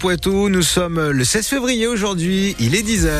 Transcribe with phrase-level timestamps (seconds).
[0.00, 0.48] Poitou.
[0.48, 2.56] Nous sommes le 16 février aujourd'hui.
[2.58, 3.10] Il est 10h.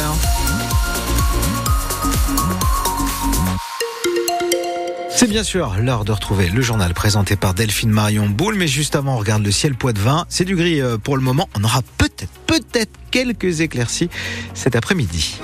[5.11, 8.97] C'est bien sûr l'heure de retrouver le journal présenté par Delphine Marion Boule, mais juste
[8.97, 10.25] avant, on regarde le ciel vin.
[10.31, 11.51] C'est du gris euh, pour le moment.
[11.55, 14.09] On aura peut-être, peut-être quelques éclaircies
[14.55, 15.39] cet après-midi.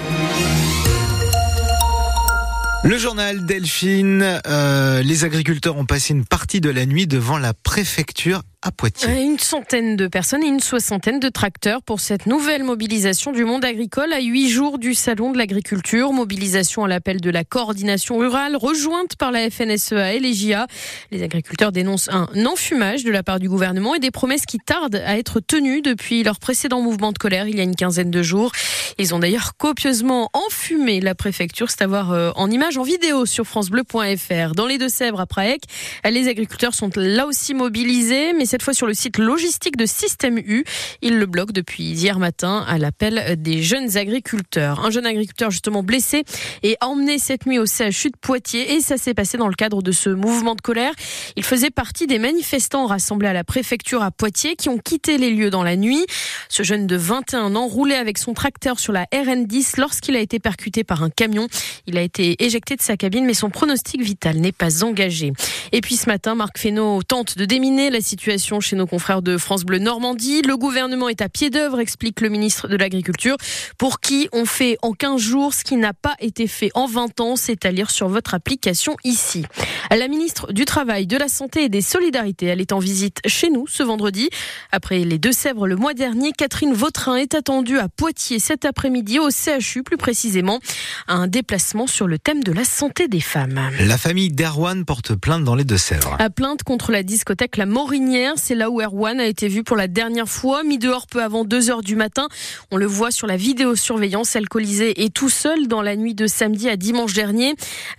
[2.83, 7.53] Le journal Delphine, euh, les agriculteurs ont passé une partie de la nuit devant la
[7.53, 9.23] préfecture à Poitiers.
[9.23, 13.65] Une centaine de personnes et une soixantaine de tracteurs pour cette nouvelle mobilisation du monde
[13.65, 16.13] agricole à huit jours du Salon de l'agriculture.
[16.13, 20.67] Mobilisation à l'appel de la coordination rurale rejointe par la FNSEA et les JA.
[21.13, 24.97] Les agriculteurs dénoncent un enfumage de la part du gouvernement et des promesses qui tardent
[24.97, 28.23] à être tenues depuis leur précédent mouvement de colère il y a une quinzaine de
[28.23, 28.51] jours.
[28.99, 31.71] Ils ont d'ailleurs copieusement enfumé la préfecture.
[31.71, 34.55] C'est à voir euh, en image, en vidéo sur francebleu.fr.
[34.57, 35.63] Dans les Deux-Sèvres, à Praec,
[36.05, 40.39] les agriculteurs sont là aussi mobilisés, mais cette fois sur le site logistique de Système
[40.39, 40.65] U.
[41.03, 44.85] Ils le bloquent depuis hier matin à l'appel des jeunes agriculteurs.
[44.85, 46.25] Un jeune agriculteur justement blessé
[46.63, 49.83] est emmené cette nuit au CHU de Poitiers et ça s'est passé dans le cadre
[49.83, 50.93] de ce mouvement de colère.
[51.37, 55.31] Il faisait partie des manifestants rassemblés à la préfecture à Poitiers qui ont quitté les
[55.31, 56.05] lieux dans la nuit.
[56.49, 60.39] Ce jeune de 21 ans roulait avec son tracteur sur la RN10 lorsqu'il a été
[60.39, 61.49] percuté par un camion.
[61.87, 65.33] Il a été éjecté de sa cabine mais son pronostic vital n'est pas engagé.
[65.77, 69.37] Et puis ce matin, Marc Fesneau tente de déminer la situation chez nos confrères de
[69.37, 70.41] France Bleu Normandie.
[70.41, 73.37] Le gouvernement est à pied d'œuvre, explique le ministre de l'Agriculture,
[73.77, 77.21] pour qui on fait en 15 jours ce qui n'a pas été fait en 20
[77.21, 79.45] ans, c'est à lire sur votre application ici.
[79.91, 83.51] La ministre du Travail, de la Santé et des Solidarités, elle est en visite chez
[83.51, 84.31] nous ce vendredi.
[84.73, 89.29] Après les Deux-Sèvres le mois dernier, Catherine Vautrin est attendue à Poitiers cet après-midi au
[89.29, 90.59] CHU plus précisément.
[91.07, 93.61] Un déplacement sur le thème de la santé des femmes.
[93.81, 96.17] La famille d'Erwan porte plainte dans les Deux-Sèvres.
[96.21, 99.77] À plainte contre la discothèque La Morinière c'est là où Erwan a été vu pour
[99.77, 102.29] la dernière fois, mis dehors peu avant 2 heures du matin.
[102.71, 106.69] On le voit sur la vidéosurveillance alcoolisé et tout seul dans la nuit de samedi
[106.69, 107.55] à dimanche dernier.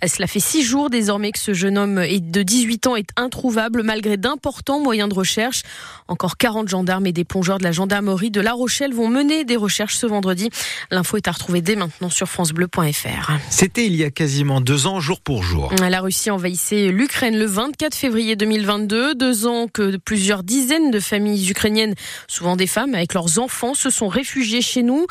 [0.06, 4.16] Cela fait six jours désormais que ce jeune homme de 18 ans est introuvable malgré
[4.16, 5.62] d'importants moyens de recherche.
[6.08, 9.56] Encore 40 gendarmes et des plongeurs de la gendarmerie de La Rochelle vont mener des
[9.56, 10.48] recherches ce vendredi.
[10.90, 13.32] L'info est à retrouver dès maintenant sur francebleu.fr.
[13.50, 15.70] C'était il y a quasiment deux ans, jour pour jour.
[15.78, 21.50] La Russie envahissait l'Ukraine le 24 février 2022, deux ans que plusieurs dizaines de familles
[21.50, 21.94] ukrainiennes,
[22.28, 25.06] souvent des femmes avec leurs enfants, se sont réfugiées chez nous.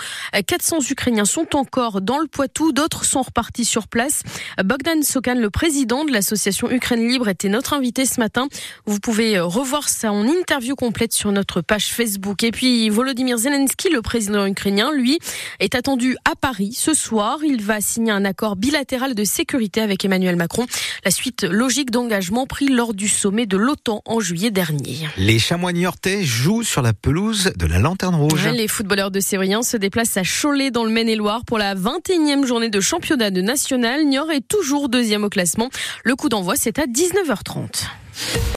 [0.45, 4.21] 400 Ukrainiens sont encore dans le Poitou, d'autres sont repartis sur place.
[4.63, 8.47] Bogdan Sokan, le président de l'association Ukraine Libre, était notre invité ce matin.
[8.85, 12.43] Vous pouvez revoir ça en interview complète sur notre page Facebook.
[12.43, 15.17] Et puis Volodymyr Zelensky, le président ukrainien, lui,
[15.59, 17.39] est attendu à Paris ce soir.
[17.43, 20.67] Il va signer un accord bilatéral de sécurité avec Emmanuel Macron.
[21.03, 25.07] La suite logique d'engagement pris lors du sommet de l'OTAN en juillet dernier.
[25.17, 28.47] Les chamois niortais jouent sur la pelouse de la Lanterne Rouge.
[28.47, 32.69] les footballeurs de Sévrien se déplacent à Cholet dans le Maine-et-Loire pour la 21e journée
[32.69, 34.05] de championnat de national.
[34.05, 35.69] Niort est toujours deuxième au classement.
[36.03, 37.85] Le coup d'envoi, c'est à 19h30.